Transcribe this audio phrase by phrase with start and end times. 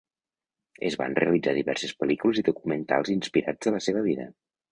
[0.87, 4.29] Es van realitzar diverses pel·lícules i documentals inspirats de la seva vida.